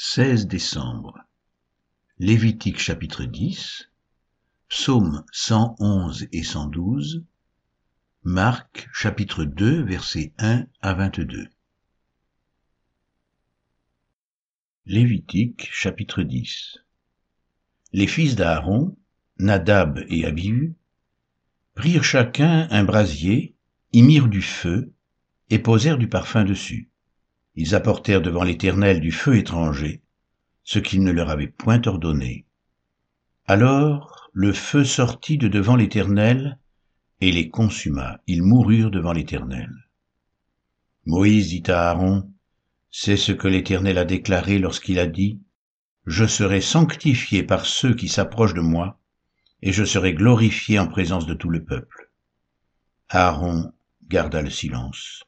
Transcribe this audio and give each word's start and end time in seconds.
16 0.00 0.46
décembre. 0.46 1.18
Lévitique 2.20 2.78
chapitre 2.78 3.24
10, 3.24 3.90
Psaume 4.68 5.24
111 5.32 6.28
et 6.30 6.44
112, 6.44 7.24
Marc 8.22 8.88
chapitre 8.92 9.42
2 9.42 9.82
versets 9.82 10.32
1 10.38 10.66
à 10.82 10.94
22. 10.94 11.48
Lévitique 14.86 15.68
chapitre 15.72 16.22
10 16.22 16.78
Les 17.92 18.06
fils 18.06 18.36
d'Aaron, 18.36 18.96
Nadab 19.40 20.04
et 20.10 20.24
Abihu, 20.26 20.76
prirent 21.74 22.04
chacun 22.04 22.68
un 22.70 22.84
brasier, 22.84 23.56
y 23.92 24.02
mirent 24.02 24.28
du 24.28 24.42
feu, 24.42 24.92
et 25.50 25.58
posèrent 25.58 25.98
du 25.98 26.08
parfum 26.08 26.44
dessus 26.44 26.88
ils 27.58 27.74
apportèrent 27.74 28.22
devant 28.22 28.44
l'Éternel 28.44 29.00
du 29.00 29.10
feu 29.10 29.36
étranger, 29.36 30.00
ce 30.62 30.78
qu'il 30.78 31.02
ne 31.02 31.10
leur 31.10 31.28
avait 31.28 31.48
point 31.48 31.84
ordonné. 31.86 32.46
Alors 33.46 34.30
le 34.32 34.52
feu 34.52 34.84
sortit 34.84 35.38
de 35.38 35.48
devant 35.48 35.74
l'Éternel 35.74 36.60
et 37.20 37.32
les 37.32 37.50
consuma. 37.50 38.20
Ils 38.28 38.44
moururent 38.44 38.92
devant 38.92 39.12
l'Éternel. 39.12 39.72
Moïse 41.04 41.48
dit 41.48 41.64
à 41.66 41.90
Aaron, 41.90 42.30
C'est 42.92 43.16
ce 43.16 43.32
que 43.32 43.48
l'Éternel 43.48 43.98
a 43.98 44.04
déclaré 44.04 44.60
lorsqu'il 44.60 45.00
a 45.00 45.06
dit, 45.08 45.40
Je 46.06 46.26
serai 46.26 46.60
sanctifié 46.60 47.42
par 47.42 47.66
ceux 47.66 47.94
qui 47.94 48.06
s'approchent 48.06 48.54
de 48.54 48.60
moi, 48.60 49.00
et 49.62 49.72
je 49.72 49.82
serai 49.82 50.14
glorifié 50.14 50.78
en 50.78 50.86
présence 50.86 51.26
de 51.26 51.34
tout 51.34 51.50
le 51.50 51.64
peuple. 51.64 52.12
Aaron 53.08 53.72
garda 54.06 54.42
le 54.42 54.50
silence. 54.50 55.24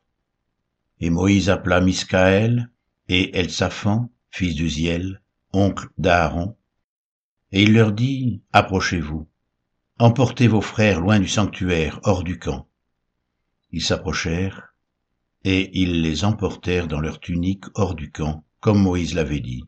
Et 1.01 1.11
Moïse 1.11 1.49
appela 1.49 1.81
Miscaël 1.81 2.71
et 3.09 3.37
Elsaphan, 3.39 4.11
fils 4.31 4.55
d'Uziel, 4.55 5.23
oncle 5.53 5.89
d'Aaron, 5.99 6.57
et 7.53 7.63
il 7.63 7.73
leur 7.73 7.93
dit, 7.93 8.43
Approchez-vous, 8.53 9.27
emportez 9.99 10.47
vos 10.47 10.61
frères 10.61 11.01
loin 11.01 11.19
du 11.19 11.27
sanctuaire, 11.27 12.01
hors 12.05 12.23
du 12.23 12.39
camp. 12.39 12.69
Ils 13.73 13.83
s'approchèrent, 13.83 14.75
et 15.45 15.71
ils 15.81 16.03
les 16.03 16.25
emportèrent 16.25 16.87
dans 16.87 17.01
leurs 17.01 17.19
tuniques 17.21 17.65
hors 17.75 17.95
du 17.95 18.11
camp, 18.11 18.45
comme 18.61 18.83
Moïse 18.83 19.15
l'avait 19.15 19.41
dit. 19.41 19.65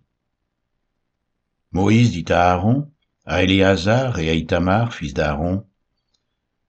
Moïse 1.73 2.13
dit 2.13 2.31
à 2.31 2.53
Aaron, 2.53 2.93
à 3.25 3.43
Éléazar 3.43 4.19
et 4.19 4.29
à 4.29 4.35
Itamar, 4.35 4.93
fils 4.93 5.15
d'Aaron, 5.15 5.67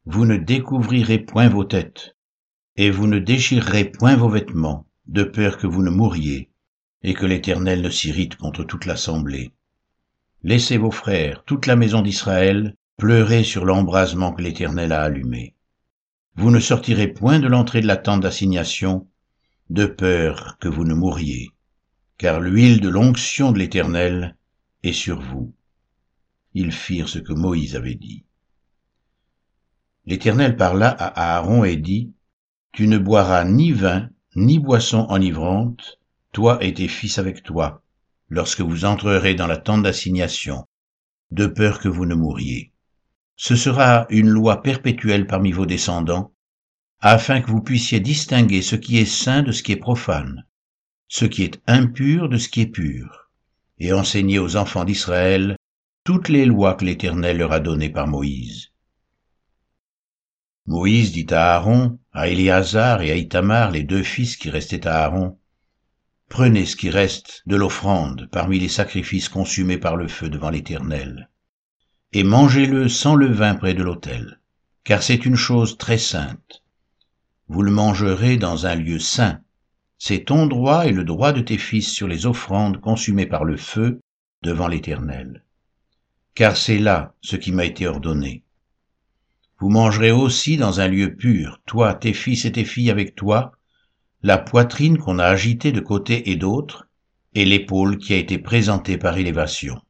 Vous 0.05 0.25
ne 0.25 0.37
découvrirez 0.37 1.19
point 1.19 1.49
vos 1.49 1.65
têtes, 1.65 2.15
et 2.75 2.89
vous 2.89 3.07
ne 3.07 3.19
déchirerez 3.19 3.85
point 3.85 4.15
vos 4.15 4.29
vêtements, 4.29 4.87
de 5.05 5.23
peur 5.23 5.57
que 5.57 5.67
vous 5.67 5.83
ne 5.83 5.89
mouriez, 5.89 6.49
et 7.03 7.13
que 7.13 7.25
l'Éternel 7.25 7.81
ne 7.81 7.89
s'irrite 7.89 8.35
contre 8.35 8.63
toute 8.63 8.85
l'assemblée. 8.85 9.53
Laissez 10.43 10.77
vos 10.77 10.91
frères, 10.91 11.43
toute 11.45 11.67
la 11.67 11.75
maison 11.75 12.01
d'Israël, 12.01 12.75
pleurer 12.97 13.43
sur 13.43 13.65
l'embrasement 13.65 14.33
que 14.33 14.41
l'Éternel 14.41 14.91
a 14.91 15.01
allumé. 15.01 15.55
Vous 16.35 16.49
ne 16.49 16.59
sortirez 16.59 17.07
point 17.07 17.39
de 17.39 17.47
l'entrée 17.47 17.81
de 17.81 17.87
la 17.87 17.97
tente 17.97 18.21
d'assignation, 18.21 19.07
de 19.69 19.85
peur 19.85 20.57
que 20.59 20.67
vous 20.67 20.83
ne 20.83 20.93
mouriez, 20.93 21.49
car 22.17 22.39
l'huile 22.39 22.81
de 22.81 22.89
l'onction 22.89 23.51
de 23.51 23.59
l'Éternel 23.59 24.35
est 24.83 24.93
sur 24.93 25.21
vous. 25.21 25.53
Ils 26.53 26.71
firent 26.71 27.09
ce 27.09 27.19
que 27.19 27.33
Moïse 27.33 27.75
avait 27.75 27.95
dit. 27.95 28.25
L'Éternel 30.05 30.55
parla 30.57 30.89
à 30.89 31.35
Aaron 31.37 31.63
et 31.63 31.77
dit, 31.77 32.11
tu 32.73 32.87
ne 32.87 32.97
boiras 32.97 33.45
ni 33.45 33.71
vin, 33.71 34.09
ni 34.35 34.57
boisson 34.57 35.05
enivrante, 35.09 35.99
toi 36.31 36.57
et 36.61 36.73
tes 36.73 36.87
fils 36.87 37.19
avec 37.19 37.43
toi, 37.43 37.83
lorsque 38.29 38.61
vous 38.61 38.83
entrerez 38.83 39.35
dans 39.35 39.45
la 39.45 39.57
tente 39.57 39.83
d'assignation, 39.83 40.65
de 41.29 41.45
peur 41.45 41.79
que 41.79 41.87
vous 41.87 42.07
ne 42.07 42.15
mouriez. 42.15 42.73
Ce 43.35 43.55
sera 43.55 44.07
une 44.09 44.29
loi 44.29 44.63
perpétuelle 44.63 45.27
parmi 45.27 45.51
vos 45.51 45.67
descendants, 45.67 46.33
afin 46.99 47.41
que 47.41 47.51
vous 47.51 47.61
puissiez 47.61 47.99
distinguer 47.99 48.63
ce 48.63 48.75
qui 48.75 48.97
est 48.97 49.05
saint 49.05 49.43
de 49.43 49.51
ce 49.51 49.61
qui 49.61 49.71
est 49.71 49.77
profane, 49.77 50.45
ce 51.07 51.25
qui 51.25 51.43
est 51.43 51.61
impur 51.67 52.27
de 52.27 52.37
ce 52.37 52.49
qui 52.49 52.61
est 52.61 52.67
pur, 52.67 53.29
et 53.77 53.93
enseigner 53.93 54.39
aux 54.39 54.55
enfants 54.55 54.85
d'Israël 54.85 55.57
toutes 56.03 56.29
les 56.29 56.45
lois 56.45 56.73
que 56.73 56.85
l'Éternel 56.85 57.37
leur 57.37 57.51
a 57.51 57.59
données 57.59 57.91
par 57.91 58.07
Moïse. 58.07 58.71
Moïse 60.65 61.11
dit 61.11 61.27
à 61.29 61.55
Aaron, 61.55 61.99
à 62.13 62.27
Éléazar 62.27 63.01
et 63.01 63.11
à 63.11 63.15
Itamar, 63.15 63.71
les 63.71 63.83
deux 63.83 64.03
fils 64.03 64.37
qui 64.37 64.49
restaient 64.49 64.87
à 64.87 65.03
Aaron, 65.03 65.37
Prenez 66.33 66.65
ce 66.65 66.75
qui 66.75 66.89
reste 66.89 67.43
de 67.45 67.55
l'offrande 67.55 68.27
parmi 68.31 68.57
les 68.57 68.67
sacrifices 68.67 69.29
consumés 69.29 69.77
par 69.77 69.95
le 69.95 70.07
feu 70.07 70.29
devant 70.29 70.49
l'Éternel, 70.49 71.29
et 72.11 72.23
mangez-le 72.23 72.89
sans 72.89 73.13
levain 73.13 73.53
près 73.53 73.75
de 73.75 73.83
l'autel, 73.83 74.39
car 74.83 75.03
c'est 75.03 75.25
une 75.25 75.35
chose 75.35 75.77
très 75.77 75.99
sainte. 75.99 76.63
Vous 77.49 77.61
le 77.61 77.69
mangerez 77.69 78.37
dans 78.37 78.65
un 78.65 78.73
lieu 78.73 78.97
saint. 78.97 79.41
C'est 79.99 80.25
ton 80.25 80.47
droit 80.47 80.87
et 80.87 80.91
le 80.91 81.03
droit 81.03 81.33
de 81.33 81.41
tes 81.41 81.59
fils 81.59 81.91
sur 81.91 82.07
les 82.07 82.25
offrandes 82.25 82.81
consumées 82.81 83.27
par 83.27 83.43
le 83.43 83.55
feu 83.55 83.99
devant 84.41 84.67
l'Éternel. 84.67 85.43
Car 86.33 86.57
c'est 86.57 86.79
là 86.79 87.13
ce 87.21 87.35
qui 87.35 87.51
m'a 87.51 87.65
été 87.65 87.85
ordonné. 87.85 88.42
Vous 89.63 89.69
mangerez 89.69 90.11
aussi 90.11 90.57
dans 90.57 90.81
un 90.81 90.89
lieu 90.89 91.15
pur, 91.15 91.61
toi, 91.65 91.93
tes 91.93 92.11
fils 92.11 92.43
et 92.43 92.51
tes 92.51 92.65
filles 92.65 92.91
avec 92.91 93.15
toi, 93.15 93.53
la 94.21 94.37
poitrine 94.37 94.97
qu'on 94.97 95.19
a 95.19 95.23
agitée 95.23 95.71
de 95.71 95.79
côté 95.79 96.31
et 96.31 96.35
d'autre, 96.35 96.89
et 97.33 97.45
l'épaule 97.45 97.97
qui 97.97 98.13
a 98.13 98.17
été 98.17 98.37
présentée 98.37 98.97
par 98.97 99.17
élévation. 99.17 99.81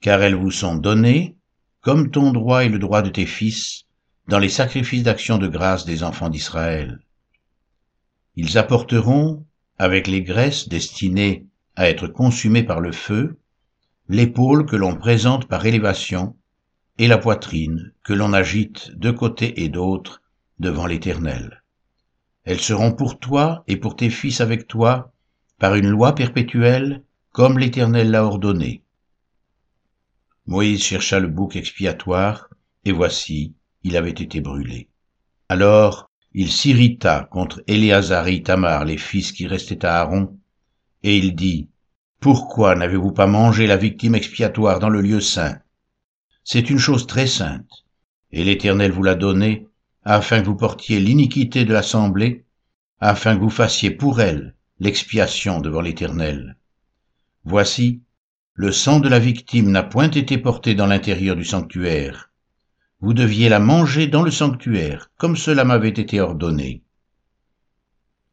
Car 0.00 0.22
elles 0.22 0.34
vous 0.34 0.50
sont 0.50 0.74
données, 0.74 1.36
comme 1.82 2.10
ton 2.10 2.32
droit 2.32 2.64
et 2.64 2.68
le 2.68 2.80
droit 2.80 3.02
de 3.02 3.10
tes 3.10 3.26
fils, 3.26 3.84
dans 4.26 4.40
les 4.40 4.48
sacrifices 4.48 5.04
d'action 5.04 5.38
de 5.38 5.46
grâce 5.46 5.84
des 5.84 6.02
enfants 6.02 6.28
d'Israël. 6.28 6.98
Ils 8.34 8.58
apporteront, 8.58 9.46
avec 9.78 10.08
les 10.08 10.24
graisses 10.24 10.68
destinées 10.68 11.46
à 11.76 11.88
être 11.88 12.08
consumées 12.08 12.64
par 12.64 12.80
le 12.80 12.90
feu, 12.90 13.38
l'épaule 14.08 14.66
que 14.66 14.74
l'on 14.74 14.96
présente 14.96 15.46
par 15.46 15.64
élévation, 15.64 16.34
et 16.98 17.08
la 17.08 17.18
poitrine 17.18 17.92
que 18.04 18.12
l'on 18.12 18.32
agite 18.32 18.96
de 18.96 19.10
côté 19.10 19.62
et 19.62 19.68
d'autre 19.68 20.22
devant 20.58 20.86
l'Éternel. 20.86 21.62
Elles 22.44 22.60
seront 22.60 22.92
pour 22.92 23.18
toi 23.18 23.64
et 23.66 23.76
pour 23.76 23.96
tes 23.96 24.10
fils 24.10 24.40
avec 24.40 24.68
toi 24.68 25.12
par 25.58 25.74
une 25.74 25.88
loi 25.88 26.14
perpétuelle 26.14 27.02
comme 27.30 27.58
l'Éternel 27.58 28.10
l'a 28.10 28.24
ordonné. 28.24 28.82
Moïse 30.46 30.84
chercha 30.84 31.18
le 31.18 31.28
bouc 31.28 31.56
expiatoire, 31.56 32.50
et 32.84 32.92
voici, 32.92 33.54
il 33.82 33.96
avait 33.96 34.10
été 34.10 34.40
brûlé. 34.40 34.88
Alors 35.48 36.10
il 36.32 36.50
s'irrita 36.50 37.28
contre 37.30 37.62
Éléazar 37.66 38.26
et 38.28 38.42
Tamar, 38.42 38.84
les 38.84 38.98
fils 38.98 39.32
qui 39.32 39.46
restaient 39.46 39.84
à 39.84 40.00
Aaron, 40.00 40.36
et 41.02 41.16
il 41.16 41.34
dit, 41.34 41.68
Pourquoi 42.20 42.74
n'avez-vous 42.74 43.12
pas 43.12 43.26
mangé 43.26 43.66
la 43.66 43.76
victime 43.76 44.14
expiatoire 44.14 44.80
dans 44.80 44.88
le 44.88 45.00
lieu 45.00 45.20
saint? 45.20 45.58
C'est 46.44 46.68
une 46.68 46.78
chose 46.78 47.06
très 47.06 47.26
sainte, 47.26 47.84
et 48.30 48.44
l'Éternel 48.44 48.92
vous 48.92 49.02
l'a 49.02 49.14
donnée, 49.14 49.66
afin 50.02 50.40
que 50.40 50.46
vous 50.46 50.56
portiez 50.56 51.00
l'iniquité 51.00 51.64
de 51.64 51.72
l'assemblée, 51.72 52.44
afin 53.00 53.34
que 53.34 53.40
vous 53.40 53.50
fassiez 53.50 53.90
pour 53.90 54.20
elle 54.20 54.54
l'expiation 54.78 55.60
devant 55.60 55.80
l'Éternel. 55.80 56.56
Voici, 57.44 58.02
le 58.52 58.70
sang 58.70 59.00
de 59.00 59.08
la 59.08 59.18
victime 59.18 59.70
n'a 59.70 59.82
point 59.82 60.10
été 60.10 60.36
porté 60.38 60.74
dans 60.74 60.86
l'intérieur 60.86 61.34
du 61.34 61.44
sanctuaire. 61.44 62.30
Vous 63.00 63.14
deviez 63.14 63.48
la 63.48 63.58
manger 63.58 64.06
dans 64.06 64.22
le 64.22 64.30
sanctuaire, 64.30 65.10
comme 65.16 65.36
cela 65.36 65.64
m'avait 65.64 65.88
été 65.88 66.20
ordonné. 66.20 66.82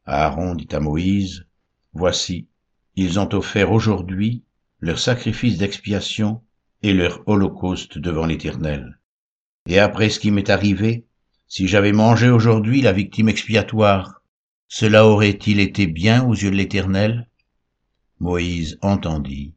Aaron 0.05 0.55
dit 0.55 0.67
à 0.71 0.79
Moïse, 0.79 1.45
Voici, 1.93 2.47
ils 2.95 3.19
ont 3.19 3.33
offert 3.33 3.71
aujourd'hui 3.71 4.43
leur 4.79 4.99
sacrifice 4.99 5.57
d'expiation 5.57 6.41
et 6.83 6.93
leur 6.93 7.27
holocauste 7.27 7.97
devant 7.97 8.25
l'Éternel. 8.25 8.99
Et 9.67 9.79
après 9.79 10.09
ce 10.09 10.19
qui 10.19 10.31
m'est 10.31 10.49
arrivé, 10.49 11.05
si 11.47 11.67
j'avais 11.67 11.91
mangé 11.91 12.29
aujourd'hui 12.29 12.81
la 12.81 12.93
victime 12.93 13.29
expiatoire, 13.29 14.21
cela 14.67 15.05
aurait-il 15.05 15.59
été 15.59 15.85
bien 15.85 16.25
aux 16.25 16.33
yeux 16.33 16.51
de 16.51 16.55
l'Éternel? 16.55 17.29
Moïse 18.19 18.77
entendit 18.81 19.53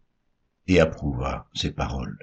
et 0.67 0.81
approuva 0.81 1.49
ces 1.55 1.71
paroles. 1.71 2.19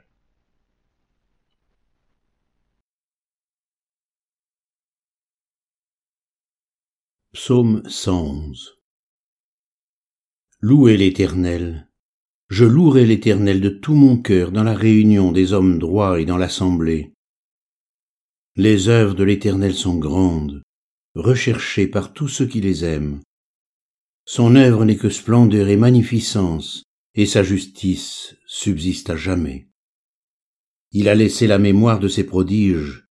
Psaume 7.33 7.81
111 7.87 8.77
Louez 10.59 10.97
l'Éternel, 10.97 11.90
je 12.51 12.65
louerai 12.65 13.05
l'Éternel 13.05 13.61
de 13.61 13.69
tout 13.69 13.95
mon 13.95 14.17
cœur 14.17 14.51
dans 14.51 14.63
la 14.63 14.73
réunion 14.73 15.31
des 15.31 15.53
hommes 15.53 15.79
droits 15.79 16.19
et 16.19 16.25
dans 16.25 16.35
l'assemblée. 16.35 17.13
Les 18.57 18.89
œuvres 18.89 19.15
de 19.15 19.23
l'Éternel 19.23 19.73
sont 19.73 19.97
grandes, 19.97 20.61
recherchées 21.15 21.87
par 21.87 22.11
tous 22.11 22.27
ceux 22.27 22.45
qui 22.45 22.59
les 22.59 22.83
aiment. 22.83 23.21
Son 24.25 24.57
œuvre 24.57 24.83
n'est 24.83 24.97
que 24.97 25.09
splendeur 25.09 25.69
et 25.69 25.77
magnificence, 25.77 26.83
et 27.15 27.25
sa 27.25 27.41
justice 27.41 28.35
subsiste 28.45 29.09
à 29.09 29.15
jamais. 29.15 29.69
Il 30.91 31.07
a 31.07 31.15
laissé 31.15 31.47
la 31.47 31.57
mémoire 31.57 31.99
de 31.99 32.09
ses 32.09 32.25
prodiges. 32.25 33.05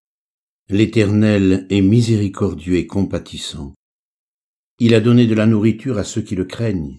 L'Éternel 0.69 1.67
est 1.71 1.81
miséricordieux 1.81 2.77
et 2.77 2.87
compatissant. 2.87 3.73
Il 4.81 4.95
a 4.95 5.01
donné 5.01 5.27
de 5.27 5.35
la 5.35 5.47
nourriture 5.47 5.97
à 5.97 6.05
ceux 6.05 6.21
qui 6.21 6.37
le 6.37 6.45
craignent. 6.45 6.99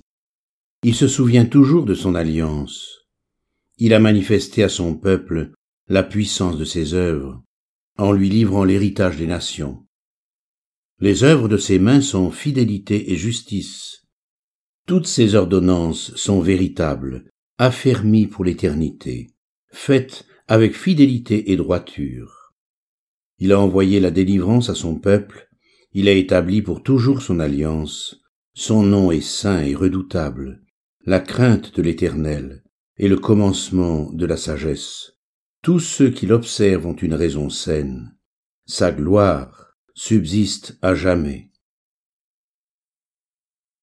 Il 0.83 0.95
se 0.95 1.07
souvient 1.07 1.45
toujours 1.45 1.85
de 1.85 1.93
son 1.93 2.15
alliance. 2.15 3.01
Il 3.77 3.93
a 3.93 3.99
manifesté 3.99 4.63
à 4.63 4.69
son 4.69 4.95
peuple 4.95 5.51
la 5.87 6.01
puissance 6.01 6.57
de 6.57 6.65
ses 6.65 6.95
œuvres, 6.95 7.43
en 7.97 8.11
lui 8.11 8.29
livrant 8.29 8.63
l'héritage 8.63 9.17
des 9.17 9.27
nations. 9.27 9.85
Les 10.99 11.23
œuvres 11.23 11.47
de 11.47 11.57
ses 11.57 11.77
mains 11.77 12.01
sont 12.01 12.31
fidélité 12.31 13.11
et 13.11 13.15
justice. 13.15 14.07
Toutes 14.87 15.07
ses 15.07 15.35
ordonnances 15.35 16.15
sont 16.15 16.41
véritables, 16.41 17.29
affermies 17.59 18.25
pour 18.27 18.43
l'éternité, 18.43 19.29
faites 19.71 20.25
avec 20.47 20.75
fidélité 20.75 21.51
et 21.51 21.57
droiture. 21.57 22.53
Il 23.37 23.51
a 23.51 23.59
envoyé 23.59 23.99
la 23.99 24.09
délivrance 24.09 24.69
à 24.69 24.75
son 24.75 24.95
peuple, 24.95 25.47
il 25.93 26.07
a 26.07 26.13
établi 26.13 26.63
pour 26.63 26.81
toujours 26.81 27.21
son 27.21 27.39
alliance, 27.39 28.21
son 28.53 28.83
nom 28.83 29.11
est 29.11 29.21
saint 29.21 29.61
et 29.61 29.75
redoutable, 29.75 30.60
la 31.05 31.19
crainte 31.19 31.75
de 31.75 31.81
l'Éternel 31.81 32.63
est 32.97 33.07
le 33.07 33.17
commencement 33.17 34.11
de 34.11 34.25
la 34.27 34.37
sagesse. 34.37 35.13
Tous 35.63 35.79
ceux 35.79 36.11
qui 36.11 36.27
l'observent 36.27 36.85
ont 36.85 36.95
une 36.95 37.15
raison 37.15 37.49
saine. 37.49 38.15
Sa 38.67 38.91
gloire 38.91 39.75
subsiste 39.95 40.77
à 40.83 40.93
jamais. 40.93 41.49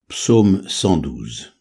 Psaume 0.06 0.62
112 0.68 1.54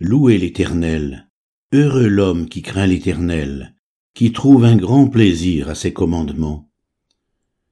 Louez 0.00 0.38
l'Éternel, 0.38 1.30
heureux 1.72 2.08
l'homme 2.08 2.48
qui 2.48 2.62
craint 2.62 2.86
l'Éternel, 2.86 3.76
qui 4.14 4.32
trouve 4.32 4.64
un 4.64 4.76
grand 4.76 5.08
plaisir 5.08 5.68
à 5.68 5.74
ses 5.74 5.92
commandements. 5.92 6.70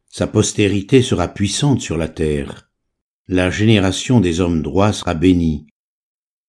Sa 0.09 0.27
postérité 0.27 1.01
sera 1.01 1.29
puissante 1.29 1.81
sur 1.81 1.97
la 1.97 2.09
terre, 2.09 2.71
la 3.27 3.49
génération 3.51 4.21
des 4.21 4.41
hommes 4.41 4.63
droits 4.63 4.93
sera 4.93 5.15
bénie, 5.15 5.67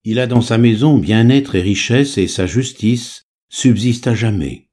il 0.03 0.19
a 0.19 0.27
dans 0.27 0.41
sa 0.41 0.57
maison 0.57 0.97
bien-être 0.97 1.55
et 1.55 1.61
richesse, 1.61 2.17
et 2.17 2.27
sa 2.27 2.45
justice 2.45 3.25
subsiste 3.49 4.07
à 4.07 4.15
jamais. 4.15 4.69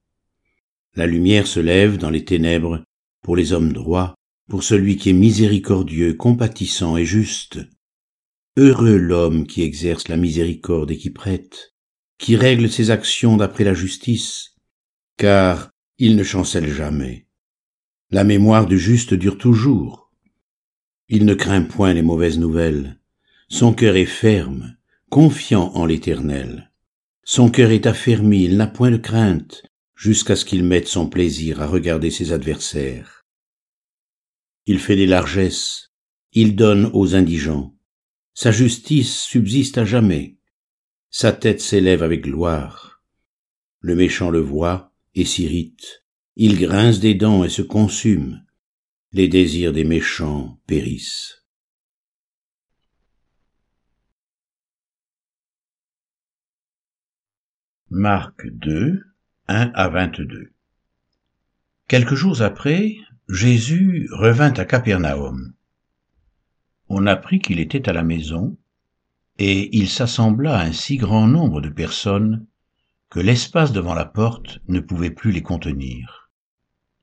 La 0.94 1.06
lumière 1.06 1.46
se 1.46 1.60
lève 1.60 1.98
dans 1.98 2.10
les 2.10 2.24
ténèbres 2.24 2.84
pour 3.22 3.36
les 3.36 3.52
hommes 3.52 3.72
droits, 3.72 4.14
pour 4.48 4.62
celui 4.62 4.96
qui 4.96 5.10
est 5.10 5.14
miséricordieux, 5.14 6.14
compatissant 6.14 6.96
et 6.96 7.04
juste. 7.04 7.60
Heureux 8.56 8.96
l'homme 8.96 9.46
qui 9.46 9.62
exerce 9.62 10.08
la 10.08 10.16
miséricorde 10.16 10.92
et 10.92 10.96
qui 10.96 11.10
prête, 11.10 11.74
qui 12.18 12.36
règle 12.36 12.70
ses 12.70 12.90
actions 12.90 13.36
d'après 13.36 13.64
la 13.64 13.74
justice, 13.74 14.54
car 15.16 15.70
il 15.98 16.16
ne 16.16 16.22
chancelle 16.22 16.72
jamais. 16.72 17.26
La 18.10 18.22
mémoire 18.22 18.66
du 18.66 18.78
juste 18.78 19.14
dure 19.14 19.38
toujours. 19.38 20.12
Il 21.08 21.24
ne 21.24 21.34
craint 21.34 21.62
point 21.62 21.94
les 21.94 22.02
mauvaises 22.02 22.38
nouvelles. 22.38 23.00
Son 23.48 23.72
cœur 23.72 23.96
est 23.96 24.04
ferme, 24.04 24.76
confiant 25.14 25.70
en 25.74 25.86
l'Éternel. 25.86 26.72
Son 27.22 27.48
cœur 27.48 27.70
est 27.70 27.86
affermi, 27.86 28.42
il 28.42 28.56
n'a 28.56 28.66
point 28.66 28.90
de 28.90 28.96
crainte, 28.96 29.62
jusqu'à 29.94 30.34
ce 30.34 30.44
qu'il 30.44 30.64
mette 30.64 30.88
son 30.88 31.08
plaisir 31.08 31.62
à 31.62 31.68
regarder 31.68 32.10
ses 32.10 32.32
adversaires. 32.32 33.24
Il 34.66 34.80
fait 34.80 34.96
des 34.96 35.06
largesses, 35.06 35.92
il 36.32 36.56
donne 36.56 36.90
aux 36.94 37.14
indigents. 37.14 37.76
Sa 38.32 38.50
justice 38.50 39.20
subsiste 39.20 39.78
à 39.78 39.84
jamais. 39.84 40.36
Sa 41.10 41.30
tête 41.30 41.60
s'élève 41.60 42.02
avec 42.02 42.22
gloire. 42.22 43.00
Le 43.78 43.94
méchant 43.94 44.30
le 44.30 44.40
voit 44.40 44.92
et 45.14 45.24
s'irrite. 45.24 46.02
Il 46.34 46.58
grince 46.58 46.98
des 46.98 47.14
dents 47.14 47.44
et 47.44 47.50
se 47.50 47.62
consume. 47.62 48.42
Les 49.12 49.28
désirs 49.28 49.72
des 49.72 49.84
méchants 49.84 50.58
périssent. 50.66 51.43
Marc 57.96 58.48
2, 58.50 59.04
1 59.46 59.70
à 59.72 59.88
22. 59.88 60.50
Quelques 61.86 62.16
jours 62.16 62.42
après, 62.42 62.96
Jésus 63.28 64.08
revint 64.10 64.52
à 64.54 64.64
Capernaum. 64.64 65.52
On 66.88 67.06
apprit 67.06 67.38
qu'il 67.38 67.60
était 67.60 67.88
à 67.88 67.92
la 67.92 68.02
maison, 68.02 68.58
et 69.38 69.78
il 69.78 69.88
s'assembla 69.88 70.58
un 70.58 70.72
si 70.72 70.96
grand 70.96 71.28
nombre 71.28 71.60
de 71.60 71.68
personnes 71.68 72.44
que 73.10 73.20
l'espace 73.20 73.70
devant 73.70 73.94
la 73.94 74.06
porte 74.06 74.58
ne 74.66 74.80
pouvait 74.80 75.12
plus 75.12 75.30
les 75.30 75.42
contenir. 75.42 76.32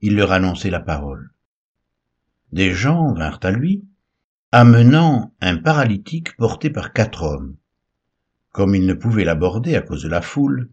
Il 0.01 0.17
leur 0.17 0.33
annonçait 0.33 0.71
la 0.71 0.81
parole. 0.81 1.31
Des 2.51 2.73
gens 2.73 3.13
vinrent 3.13 3.39
à 3.43 3.51
lui, 3.51 3.85
amenant 4.51 5.33
un 5.39 5.55
paralytique 5.55 6.35
porté 6.35 6.69
par 6.69 6.91
quatre 6.91 7.23
hommes. 7.23 7.55
Comme 8.51 8.75
ils 8.75 8.85
ne 8.85 8.93
pouvaient 8.93 9.23
l'aborder 9.23 9.77
à 9.77 9.81
cause 9.81 10.03
de 10.03 10.09
la 10.09 10.21
foule, 10.21 10.69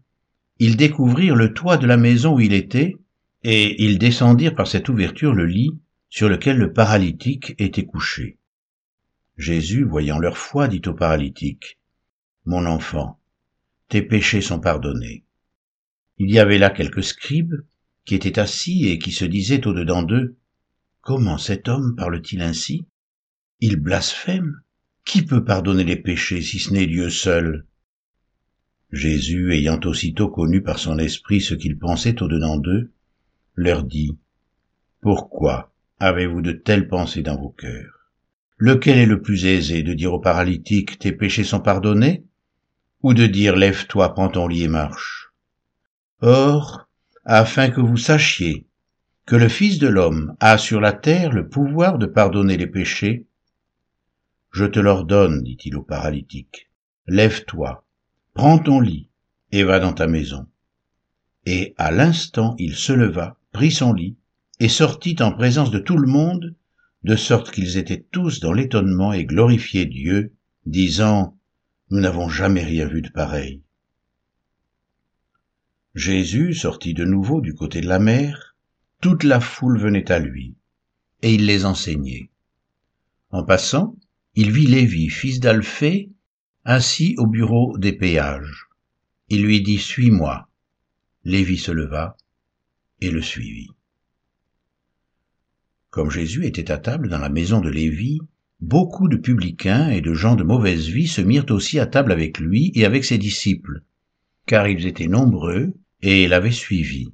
ils 0.59 0.75
découvrirent 0.75 1.35
le 1.35 1.53
toit 1.53 1.77
de 1.77 1.87
la 1.87 1.97
maison 1.97 2.35
où 2.35 2.39
il 2.41 2.53
était, 2.53 2.97
et 3.43 3.83
ils 3.83 3.97
descendirent 3.97 4.55
par 4.55 4.67
cette 4.67 4.89
ouverture 4.89 5.33
le 5.33 5.45
lit 5.45 5.71
sur 6.09 6.27
lequel 6.27 6.57
le 6.57 6.73
paralytique 6.73 7.55
était 7.57 7.85
couché. 7.85 8.37
Jésus, 9.37 9.85
voyant 9.85 10.19
leur 10.19 10.37
foi, 10.37 10.67
dit 10.67 10.81
au 10.85 10.93
paralytique, 10.93 11.79
Mon 12.45 12.65
enfant, 12.65 13.19
tes 13.87 14.01
péchés 14.01 14.41
sont 14.41 14.59
pardonnés. 14.59 15.23
Il 16.17 16.29
y 16.29 16.39
avait 16.39 16.57
là 16.57 16.69
quelques 16.69 17.03
scribes 17.03 17.55
qui 18.03 18.15
étaient 18.15 18.39
assis 18.39 18.87
et 18.89 18.99
qui 18.99 19.11
se 19.11 19.23
disaient 19.23 19.65
au-dedans 19.65 20.03
d'eux, 20.03 20.35
Comment 21.01 21.37
cet 21.37 21.69
homme 21.69 21.95
parle-t-il 21.95 22.41
ainsi? 22.41 22.85
Il 23.61 23.77
blasphème. 23.77 24.61
Qui 25.05 25.23
peut 25.23 25.45
pardonner 25.45 25.85
les 25.85 25.95
péchés 25.95 26.41
si 26.41 26.59
ce 26.59 26.73
n'est 26.73 26.85
Dieu 26.85 27.09
seul? 27.09 27.65
Jésus, 28.91 29.53
ayant 29.53 29.79
aussitôt 29.85 30.29
connu 30.29 30.63
par 30.63 30.79
son 30.79 30.97
esprit 30.97 31.41
ce 31.41 31.53
qu'ils 31.53 31.77
pensaient 31.77 32.23
au-dedans 32.23 32.57
d'eux, 32.57 32.91
leur 33.55 33.83
dit, 33.83 34.17
Pourquoi 35.01 35.71
avez-vous 35.99 36.41
de 36.41 36.53
telles 36.53 36.87
pensées 36.87 37.21
dans 37.21 37.39
vos 37.39 37.49
cœurs? 37.49 38.11
Lequel 38.57 38.97
est 38.97 39.05
le 39.05 39.21
plus 39.21 39.45
aisé 39.45 39.83
de 39.83 39.93
dire 39.93 40.13
au 40.13 40.19
paralytique, 40.19 40.97
Tes 40.97 41.11
péchés 41.11 41.43
sont 41.43 41.59
pardonnés? 41.59 42.25
Ou 43.03 43.13
de 43.13 43.27
dire, 43.27 43.55
Lève-toi, 43.55 44.13
prends 44.13 44.29
ton 44.29 44.47
lit 44.47 44.63
et 44.63 44.67
marche? 44.67 45.31
Or, 46.21 46.89
afin 47.25 47.69
que 47.69 47.81
vous 47.81 47.97
sachiez 47.97 48.65
que 49.27 49.35
le 49.35 49.49
Fils 49.49 49.77
de 49.77 49.87
l'homme 49.87 50.35
a 50.39 50.57
sur 50.57 50.81
la 50.81 50.93
terre 50.93 51.31
le 51.31 51.47
pouvoir 51.47 51.99
de 51.99 52.07
pardonner 52.07 52.57
les 52.57 52.65
péchés, 52.65 53.27
je 54.51 54.65
te 54.65 54.79
l'ordonne, 54.79 55.43
dit-il 55.43 55.75
au 55.75 55.83
paralytique, 55.83 56.71
lève-toi, 57.05 57.85
prends 58.39 58.57
ton 58.57 58.79
lit 58.79 59.09
et 59.51 59.63
va 59.63 59.81
dans 59.81 59.91
ta 59.91 60.07
maison. 60.07 60.47
Et 61.45 61.73
à 61.75 61.91
l'instant 61.91 62.55
il 62.57 62.73
se 62.73 62.93
leva, 62.93 63.37
prit 63.51 63.69
son 63.69 63.91
lit, 63.91 64.15
et 64.61 64.69
sortit 64.69 65.17
en 65.19 65.33
présence 65.33 65.71
de 65.71 65.79
tout 65.79 65.97
le 65.97 66.07
monde, 66.07 66.55
de 67.03 67.17
sorte 67.17 67.51
qu'ils 67.51 67.75
étaient 67.75 68.05
tous 68.11 68.39
dans 68.39 68.53
l'étonnement 68.53 69.11
et 69.11 69.25
glorifiaient 69.25 69.87
Dieu, 69.87 70.31
disant, 70.65 71.37
Nous 71.89 71.99
n'avons 71.99 72.29
jamais 72.29 72.63
rien 72.63 72.87
vu 72.87 73.01
de 73.01 73.09
pareil. 73.09 73.61
Jésus 75.93 76.53
sortit 76.53 76.93
de 76.93 77.03
nouveau 77.03 77.41
du 77.41 77.53
côté 77.53 77.81
de 77.81 77.89
la 77.89 77.99
mer, 77.99 78.55
toute 79.01 79.25
la 79.25 79.41
foule 79.41 79.77
venait 79.77 80.13
à 80.13 80.19
lui, 80.19 80.55
et 81.23 81.33
il 81.33 81.45
les 81.45 81.65
enseignait. 81.65 82.29
En 83.31 83.43
passant, 83.43 83.97
il 84.35 84.49
vit 84.51 84.67
Lévi, 84.67 85.09
fils 85.09 85.41
d'Alphée, 85.41 86.13
assis 86.65 87.15
au 87.17 87.25
bureau 87.25 87.77
des 87.77 87.93
péages. 87.93 88.67
Il 89.29 89.43
lui 89.43 89.61
dit 89.61 89.77
Suis-moi. 89.77 90.47
Lévi 91.23 91.57
se 91.57 91.71
leva 91.71 92.17
et 93.01 93.11
le 93.11 93.21
suivit. 93.21 93.69
Comme 95.89 96.11
Jésus 96.11 96.45
était 96.45 96.71
à 96.71 96.77
table 96.77 97.09
dans 97.09 97.17
la 97.17 97.29
maison 97.29 97.61
de 97.61 97.69
Lévi, 97.69 98.19
beaucoup 98.59 99.07
de 99.07 99.17
publicains 99.17 99.89
et 99.89 100.01
de 100.01 100.13
gens 100.13 100.35
de 100.35 100.43
mauvaise 100.43 100.87
vie 100.87 101.07
se 101.07 101.21
mirent 101.21 101.49
aussi 101.49 101.79
à 101.79 101.87
table 101.87 102.11
avec 102.11 102.39
lui 102.39 102.71
et 102.75 102.85
avec 102.85 103.05
ses 103.05 103.17
disciples, 103.17 103.81
car 104.45 104.67
ils 104.67 104.85
étaient 104.85 105.07
nombreux 105.07 105.73
et 106.01 106.27
l'avaient 106.27 106.51
suivi. 106.51 107.13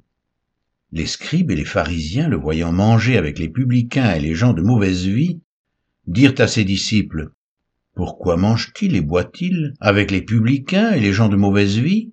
Les 0.92 1.06
scribes 1.06 1.50
et 1.50 1.56
les 1.56 1.64
pharisiens, 1.64 2.28
le 2.28 2.36
voyant 2.36 2.72
manger 2.72 3.16
avec 3.16 3.38
les 3.38 3.48
publicains 3.48 4.14
et 4.14 4.20
les 4.20 4.34
gens 4.34 4.52
de 4.52 4.62
mauvaise 4.62 5.06
vie, 5.06 5.40
dirent 6.06 6.34
à 6.38 6.46
ses 6.46 6.64
disciples, 6.64 7.30
pourquoi 7.96 8.36
mange-t-il 8.36 8.94
et 8.94 9.00
boit-il 9.00 9.74
avec 9.80 10.10
les 10.10 10.20
publicains 10.20 10.92
et 10.92 11.00
les 11.00 11.14
gens 11.14 11.28
de 11.28 11.36
mauvaise 11.36 11.78
vie? 11.78 12.12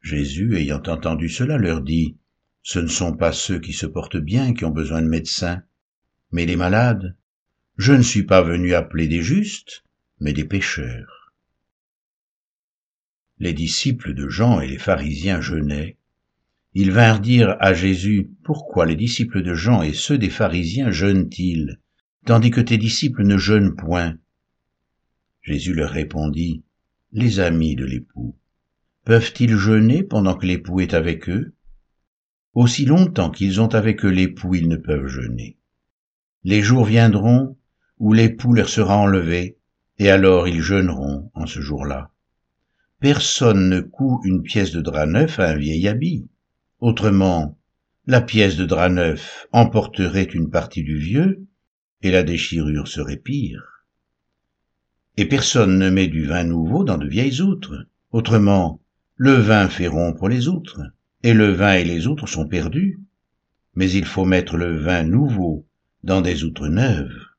Jésus, 0.00 0.56
ayant 0.56 0.82
entendu 0.88 1.28
cela, 1.28 1.56
leur 1.56 1.80
dit, 1.80 2.16
Ce 2.62 2.80
ne 2.80 2.88
sont 2.88 3.16
pas 3.16 3.32
ceux 3.32 3.60
qui 3.60 3.72
se 3.72 3.86
portent 3.86 4.16
bien 4.16 4.52
qui 4.52 4.64
ont 4.64 4.70
besoin 4.70 5.00
de 5.00 5.08
médecins, 5.08 5.62
mais 6.32 6.46
les 6.46 6.56
malades. 6.56 7.16
Je 7.78 7.92
ne 7.92 8.02
suis 8.02 8.24
pas 8.24 8.42
venu 8.42 8.74
appeler 8.74 9.06
des 9.06 9.22
justes, 9.22 9.84
mais 10.18 10.32
des 10.32 10.44
pécheurs. 10.44 11.22
les 13.38 13.52
disciples 13.52 14.14
de 14.14 14.28
Jean 14.28 14.60
et 14.60 14.68
les 14.68 14.78
pharisiens 14.78 15.40
jeûnaient, 15.40 15.96
ils 16.74 16.92
vinrent 16.92 17.20
dire 17.20 17.56
à 17.58 17.74
Jésus, 17.74 18.30
Pourquoi 18.44 18.86
les 18.86 18.94
disciples 18.94 19.42
de 19.42 19.52
Jean 19.52 19.82
et 19.82 19.92
ceux 19.92 20.16
des 20.16 20.30
pharisiens 20.30 20.92
jeûnent-ils, 20.92 21.80
tandis 22.24 22.52
que 22.52 22.60
tes 22.60 22.78
disciples 22.78 23.24
ne 23.24 23.38
jeûnent 23.38 23.74
point? 23.74 24.16
Jésus 25.42 25.74
leur 25.74 25.90
répondit, 25.90 26.62
Les 27.12 27.40
amis 27.40 27.74
de 27.74 27.84
l'époux, 27.84 28.36
peuvent-ils 29.04 29.56
jeûner 29.56 30.04
pendant 30.04 30.36
que 30.36 30.46
l'époux 30.46 30.80
est 30.80 30.94
avec 30.94 31.28
eux? 31.28 31.54
Aussi 32.54 32.84
longtemps 32.84 33.30
qu'ils 33.30 33.60
ont 33.60 33.74
avec 33.74 34.04
eux 34.04 34.10
l'époux, 34.10 34.54
ils 34.54 34.68
ne 34.68 34.76
peuvent 34.76 35.08
jeûner. 35.08 35.58
Les 36.44 36.62
jours 36.62 36.84
viendront 36.84 37.56
où 37.98 38.12
l'époux 38.12 38.52
leur 38.52 38.68
sera 38.68 38.96
enlevé, 38.96 39.58
et 39.98 40.10
alors 40.10 40.46
ils 40.46 40.60
jeûneront 40.60 41.30
en 41.34 41.46
ce 41.46 41.60
jour-là. 41.60 42.12
Personne 43.00 43.68
ne 43.68 43.80
coud 43.80 44.24
une 44.24 44.42
pièce 44.42 44.70
de 44.70 44.80
drap 44.80 45.06
neuf 45.06 45.40
à 45.40 45.50
un 45.50 45.56
vieil 45.56 45.88
habit. 45.88 46.28
Autrement, 46.78 47.58
la 48.06 48.20
pièce 48.20 48.56
de 48.56 48.64
drap 48.64 48.90
neuf 48.90 49.46
emporterait 49.50 50.22
une 50.22 50.50
partie 50.50 50.84
du 50.84 50.98
vieux, 50.98 51.46
et 52.02 52.12
la 52.12 52.22
déchirure 52.22 52.86
serait 52.86 53.16
pire. 53.16 53.71
Personne 55.26 55.78
ne 55.78 55.90
met 55.90 56.08
du 56.08 56.24
vin 56.24 56.44
nouveau 56.44 56.84
dans 56.84 56.98
de 56.98 57.06
vieilles 57.06 57.40
outres. 57.40 57.86
Autrement, 58.10 58.80
le 59.16 59.32
vin 59.32 59.68
fait 59.68 59.86
rompre 59.86 60.28
les 60.28 60.48
outres, 60.48 60.80
et 61.22 61.32
le 61.32 61.52
vin 61.52 61.74
et 61.74 61.84
les 61.84 62.06
outres 62.06 62.26
sont 62.26 62.46
perdus. 62.46 63.00
Mais 63.74 63.90
il 63.90 64.04
faut 64.04 64.24
mettre 64.24 64.56
le 64.56 64.76
vin 64.76 65.02
nouveau 65.02 65.66
dans 66.02 66.20
des 66.20 66.44
outres 66.44 66.68
neuves. 66.68 67.31